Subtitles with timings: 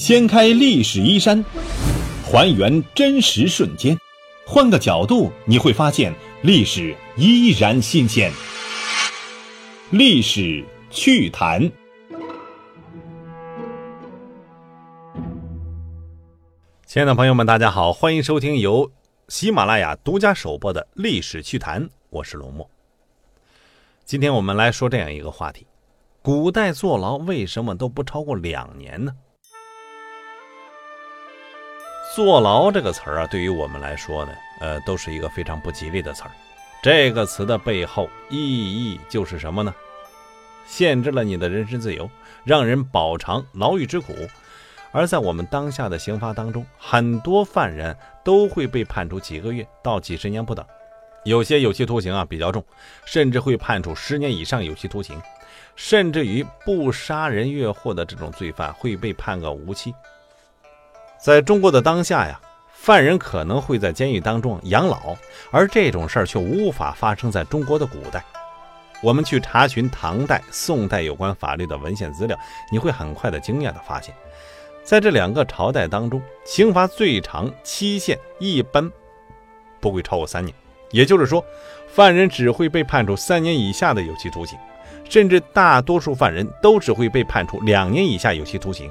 [0.00, 1.44] 掀开历史衣衫，
[2.24, 3.98] 还原真实瞬间，
[4.46, 6.10] 换个角度你会发现
[6.40, 8.32] 历史依然新鲜。
[9.90, 11.70] 历史趣谈，
[16.86, 18.90] 亲爱的朋友们，大家好，欢迎收听由
[19.28, 22.66] 喜马拉雅独家首播的《历史趣谈》，我是龙墨。
[24.06, 25.66] 今天我们来说这样一个话题：
[26.22, 29.12] 古代坐牢为什么都不超过两年呢？
[32.22, 36.30] 坐牢这个词儿啊，对于我们来说呢，呃，都是一个非常不吉利的词儿。
[36.82, 39.74] 这个词的背后意义就是什么呢？
[40.66, 42.10] 限制了你的人身自由，
[42.44, 44.14] 让人饱尝牢狱之苦。
[44.92, 50.62] 而在我们当下的刑罚当中，很多犯人都会被判处几个月到几十年不等。
[51.24, 52.62] 有些有期徒刑啊比较重，
[53.06, 55.18] 甚至会判处十年以上有期徒刑，
[55.74, 59.94] 甚至于不杀人越货的这种罪犯会被判个无期。
[61.22, 62.40] 在中国的当下呀，
[62.72, 65.14] 犯人可能会在监狱当中养老，
[65.50, 68.24] 而这种事儿却无法发生在中国的古代。
[69.02, 72.38] 我们去查询唐代、宋代有关法律的文献资料，
[72.72, 74.14] 你会很快的惊讶的发现，
[74.82, 78.90] 在这两个朝代当中，刑罚最长期限一般
[79.78, 80.54] 不会超过三年。
[80.90, 81.44] 也就是说，
[81.86, 84.58] 犯人只会被判处三年以下的有期徒刑，
[85.04, 88.90] 甚至大多数犯人都只会被判处两年以下有期徒刑。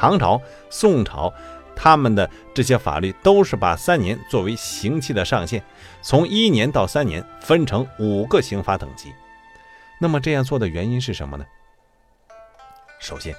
[0.00, 1.34] 唐朝、宋朝，
[1.74, 5.60] 他们的这些法律都是把三年作为刑期的上限，
[6.02, 9.12] 从一年到三年分成五个刑罚等级。
[10.00, 11.44] 那么这样做的原因是什么呢？
[13.00, 13.34] 首先，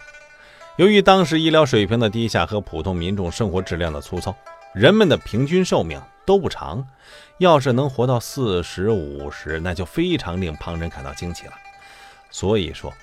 [0.76, 4.36] 由于当时医疗水平的低下和普通民众生活质量的粗糙，
[4.74, 6.86] 人们的平均寿命都不长。
[7.38, 11.54] 要是能活到四十五十，那就非常令旁人感到惊奇了。
[12.30, 12.94] 所以说，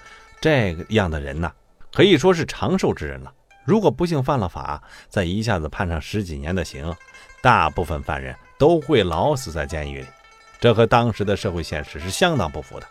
[0.43, 1.51] 这样的人呐，
[1.91, 3.33] 可以说是长寿之人了。
[3.67, 6.95] 如果不幸犯了法，再一下子判上十几年的刑，
[7.42, 10.06] 大部分犯人都会老死在监狱里，
[10.60, 12.87] 这和当时的社会现实是相当不符的。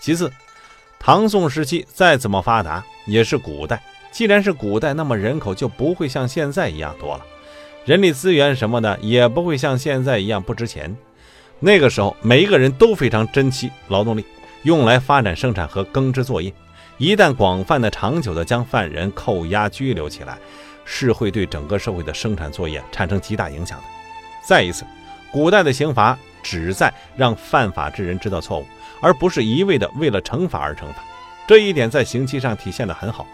[0.00, 0.30] 其次，
[0.98, 3.80] 唐宋时期再怎么发达，也是古代。
[4.10, 7.24] 既然是古代，那么人口就不会像现在一样多了。
[7.84, 10.94] 人力资源什么的也不会像现在一样不值钱。
[11.60, 14.24] 那个时候，每一个人都非常珍惜劳动力，
[14.64, 16.52] 用来发展生产和耕织作业。
[17.00, 20.36] 一旦广泛的、长久的将犯人扣押拘留起来，
[20.84, 23.84] 是会对整个社会的生产作业产生极大影响的。
[24.42, 24.84] 再一次，
[25.32, 28.66] 古代的刑罚旨在让犯法之人知道错误，
[29.00, 31.02] 而不是一味的为了惩罚而惩罚。
[31.46, 33.26] 这一点在刑期上体现得很好。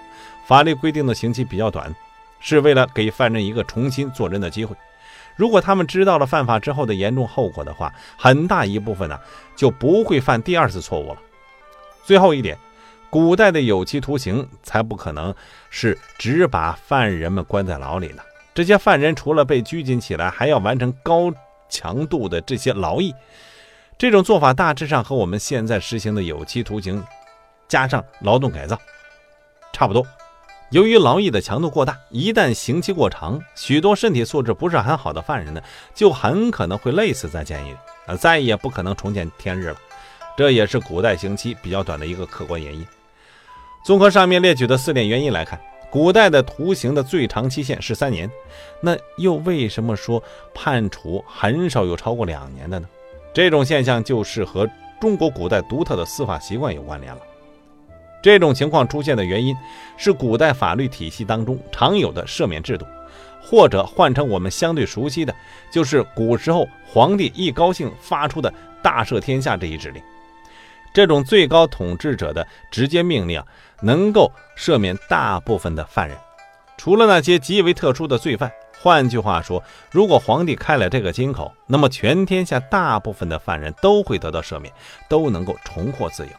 [0.45, 1.93] 法律规定的刑期比较短。
[2.39, 4.77] 是为了给犯人一个重新做人的机会。
[5.35, 9.19] 如果他们知道了犯法之后的严重后果的话，很大一部分呢
[9.57, 11.17] 就不会犯第二次错误了。
[12.05, 12.57] 最后一点，
[13.17, 15.35] 古代的有期徒刑才不可能
[15.71, 18.23] 是只把犯人们关在牢里呢。
[18.53, 21.33] 这些犯人除了被拘禁起来，还要完成高
[21.67, 23.15] 强度的这些劳役。
[23.97, 27.03] 这种做法大致上和我们现在实行的有期徒刑
[27.67, 28.79] 加上劳动改造
[29.73, 30.07] 差不多。
[30.69, 35.63] 由于劳役的强度过大，一旦刑期过长，许多身体素质不是很好的犯人呢，
[35.95, 37.77] 就很可能会累死在监狱里，
[38.09, 39.77] 啊，再也不可能重见天日了。
[40.37, 42.87] 这也是古代刑期比较短的一个客观原因。
[43.87, 48.29] 综合上面列举的四点原因来看，古代的徒刑的最长期限是三年，
[48.81, 50.21] 那又为什么说
[50.53, 52.89] 判处很少有超过两年的呢？
[53.33, 54.69] 这种现象就是和
[55.01, 57.21] 中国古代独特的司法习惯有关联了。
[58.21, 59.57] 这种情况出现的原因
[59.97, 62.85] 是古代法律体系当中常有的赦免制度，
[63.41, 65.33] 或者换成我们相对熟悉的，
[65.71, 68.53] 就是古时候皇帝一高兴发出的
[68.83, 70.03] 大赦天下这一指令。
[70.97, 73.39] 这种最高统治者的直接命令，
[73.83, 76.17] 能够赦免大部分的犯人，
[76.79, 78.51] 除了那些极为特殊的罪犯。
[78.81, 84.73] 换句话说，如果皇帝开了这个金口，那么全天下大部分的犯人都会得到赦免，
[85.07, 86.33] 都能够重获自由。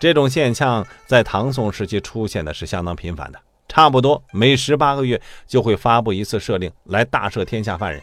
[0.00, 3.38] 这种现象在唐宋时期出现的是相当频繁的，
[3.68, 8.02] 差不多每十八个月就会发布一次赦令来大赦天下犯人。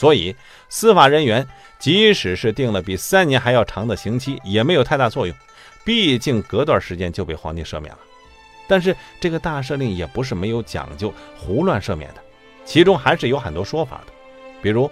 [0.00, 0.34] 所以，
[0.70, 1.46] 司法人员
[1.78, 5.36] 即使是定了比三年还要长的刑期，也没有太大作用，
[5.84, 7.98] 毕竟隔段时间就被皇帝赦免了。
[8.66, 12.22] 但是，这个大赦令也不是没有讲究、胡乱赦免的，
[12.64, 14.12] 其中还是有很多说法的。
[14.62, 14.90] 比如，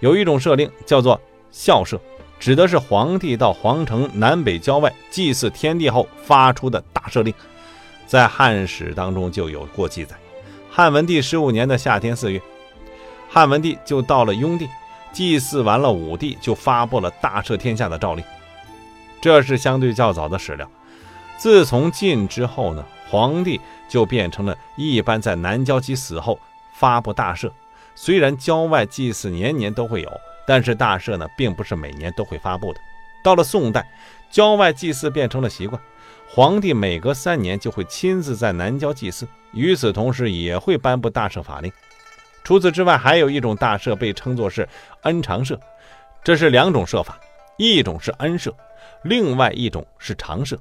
[0.00, 1.20] 有一种赦令叫做
[1.52, 1.96] 孝赦。
[2.40, 7.32] 指的是皇帝到皇城南北郊外祭祀天地后发出的大赦令，
[8.08, 10.16] 在汉史当中就有过记载。
[10.68, 12.42] 汉文帝十五年的夏天四月，
[13.28, 14.68] 汉文帝就到了雍地，
[15.12, 18.24] 祭祀完了武帝，就发布了大赦天下的诏令。
[19.20, 20.68] 这是相对较早的史料。
[21.36, 26.38] 自从晋之后呢，皇帝就变成了一般在南郊祭死后
[26.72, 27.50] 发布大赦。
[27.94, 30.10] 虽然郊外祭祀年年都会有，
[30.46, 32.80] 但是大赦呢，并不是每年都会发布的。
[33.22, 33.86] 到了宋代，
[34.30, 35.80] 郊外祭祀变成了习惯，
[36.28, 41.70] 皇帝每隔三年就会亲自在南郊祭祀，与此同时也会颁布大赦法令。
[42.48, 44.66] 除此之外，还有一种大赦被称作是
[45.02, 45.54] 恩常赦，
[46.24, 47.20] 这是两种赦法，
[47.58, 48.50] 一种是恩赦，
[49.02, 50.56] 另外一种是常赦。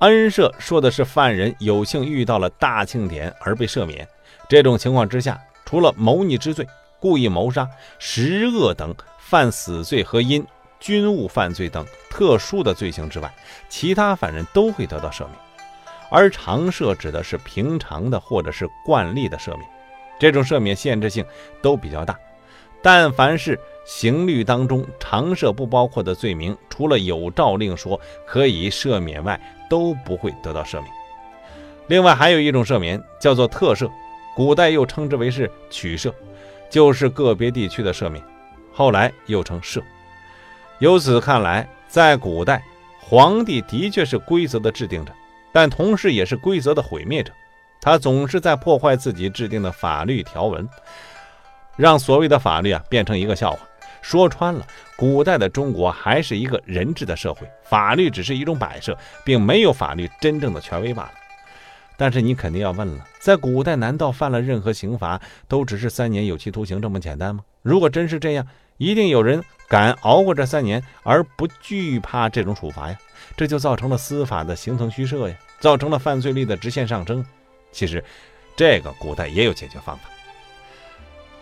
[0.00, 4.04] 恩赦说的是犯人有幸遇到了大庆典而被赦免，
[4.48, 5.40] 这种情况之下。
[5.64, 6.66] 除了谋逆之罪、
[6.98, 7.70] 故意谋杀、
[8.00, 10.44] 十恶等犯死罪和因
[10.80, 13.32] 军务犯罪等特殊的罪行之外，
[13.68, 15.36] 其他犯人都会得到赦免。
[16.10, 19.70] 而常赦指的是平常的或者是惯例的赦免，
[20.22, 21.24] 这种赦免限制性
[21.60, 22.16] 都比较大。
[22.80, 30.86] 但凡是刑律当中常赦不包括的罪名，除了有诏令说可以赦免外，都不会得到赦免。
[31.88, 33.90] 另外还有一种赦免叫做特赦。
[34.36, 36.12] 古代又称之为是取赦，
[36.70, 38.24] 就是个别地区的赦免，
[38.72, 39.82] 后来又称赦。
[40.78, 42.62] 由此看来，在古代，
[43.00, 45.12] 皇帝的确是规则的制定者，
[45.52, 47.32] 但同时也是规则的毁灭者。
[47.82, 50.66] 他总是在破坏自己制定的法律条文，
[51.76, 53.58] 让所谓的法律啊变成一个笑话。
[54.00, 54.64] 说穿了，
[54.96, 61.12] 古代的中国还是一个人治的社会，法律只是一种摆设，并没有法律真正的权威罢了。
[61.96, 67.42] 但是你肯定要问了，在古代难道犯了任何刑罚都只是三年有期徒刑这么简单吗？
[67.62, 68.46] 如果真是这样，
[68.76, 72.96] 一定有人敢熬过这三年而不惧怕这种处罚呀，
[73.36, 77.24] 这就造成了司法的形同虚设呀，造成了犯罪率的直线上升。
[77.72, 78.04] 其实，
[78.54, 80.04] 这个古代也有解决方法。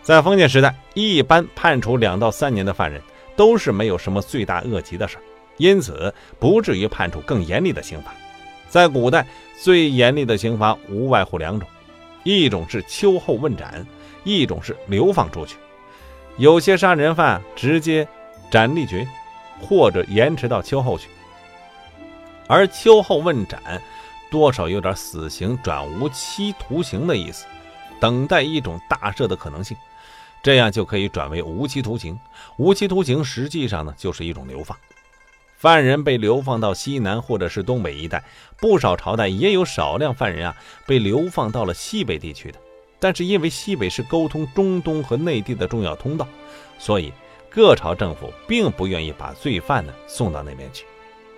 [0.01, 2.99] 在封建时代，一般判处两到三年的犯人
[3.35, 5.21] 都是没有什么罪大恶极的事儿，
[5.57, 8.11] 因此不至于判处更严厉的刑罚。
[8.67, 9.27] 在古代。
[9.63, 11.69] 最严厉的刑罚无外乎两种，
[12.23, 13.85] 一种是秋后问斩，
[14.23, 15.55] 一种是流放出去。
[16.37, 18.07] 有些杀人犯直接
[18.49, 19.07] 斩立决，
[19.61, 21.09] 或者延迟到秋后去。
[22.47, 23.79] 而秋后问斩，
[24.31, 27.45] 多少有点死刑转无期徒刑的意思，
[27.99, 29.75] 等待一种大赦的可能性，
[30.41, 32.17] 这样就可以转为无期徒刑。
[32.57, 34.75] 无期徒刑实际上呢，就是一种流放。
[35.57, 38.23] 犯人被流放到西南或者是东北一带，
[38.57, 40.55] 不少朝代也有少量犯人啊
[40.87, 42.57] 被流放到了西北地区的。
[42.99, 46.27] 但是因为西北是沟通中东和内地的重要通道，
[46.79, 47.11] 所以
[47.49, 50.85] 各朝政府并不愿意把罪犯呢送到那边去。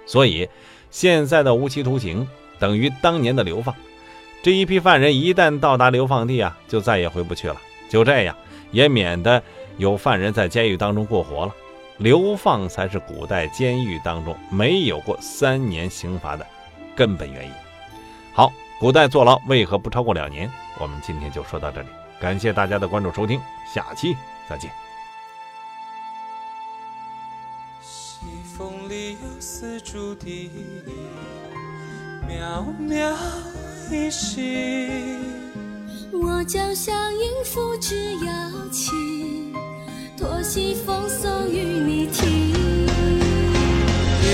[0.06, 0.48] 所以
[0.92, 2.28] 现在的无期徒刑
[2.63, 3.75] 等于当年的流放。
[4.42, 7.57] 这一批犯人一旦到达流放地啊，就再也回不去了。
[7.89, 8.33] 就这样，
[8.71, 9.44] 也免得
[9.75, 11.54] 有犯人在监狱当中过活了。
[11.98, 16.48] 流放才是古代监狱当中没有过三年刑罚的
[16.95, 17.51] 根本原因。
[18.33, 18.50] 好，
[18.80, 20.50] 古代坐牢为何不超过两年？
[20.80, 21.88] 我们今天就说到这里，
[22.18, 23.42] 感谢大家的关注收听，
[23.74, 24.15] 下期
[24.48, 24.71] 再见。
[27.81, 28.25] 西
[28.57, 30.50] 风里有丝竹笛，
[32.28, 33.14] 渺渺
[33.92, 35.18] 一息。
[36.12, 38.31] 我将相迎付之邀
[38.72, 39.54] 请。
[40.18, 42.54] 托西风送与你听。
[44.24, 44.28] 夜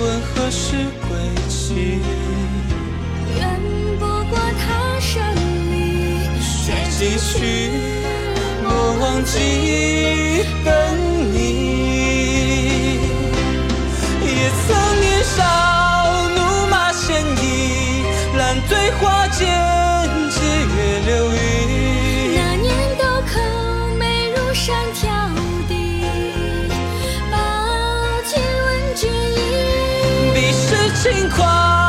[0.00, 0.74] 问何时
[1.08, 1.10] 归
[1.48, 2.00] 期？
[3.36, 3.60] 远
[3.98, 5.22] 不过他生
[5.70, 5.76] 离。
[6.40, 6.66] 且
[6.98, 7.70] 继续，
[8.62, 8.68] 莫
[9.00, 10.70] 忘记等
[11.32, 11.36] 你。
[14.24, 14.66] 也曾
[15.00, 15.38] 年少，
[31.38, 31.87] 光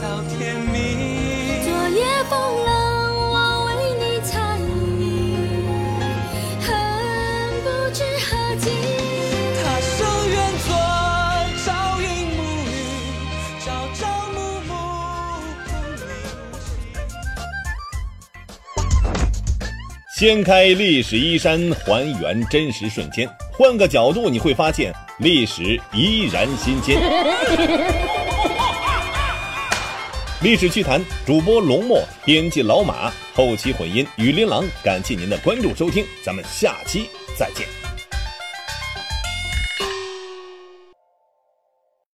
[0.00, 1.60] 到天明。
[1.64, 2.70] 昨夜风冷，
[3.30, 4.60] 我为你残
[5.00, 5.02] 影，
[6.60, 6.66] 恨
[7.64, 8.70] 不知何尽。
[9.60, 9.96] 他生
[10.30, 10.70] 愿做
[11.64, 11.66] 朝
[12.00, 12.38] 云暮
[12.68, 12.70] 雨，
[13.64, 14.00] 朝朝
[14.32, 14.38] 暮
[14.68, 14.70] 暮
[20.16, 24.94] 掀开历史衣衫，还原真实瞬间，换个角度你会发现。
[25.18, 26.96] 历史依然新鲜。
[30.40, 34.64] 历史趣谈，主播龙墨，编辑老马，后期混音雨林郎。
[34.84, 37.87] 感谢您的关注收听，咱们下期再见。